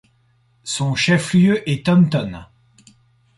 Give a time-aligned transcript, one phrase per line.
[0.63, 2.45] Son chef-lieu est Taunton.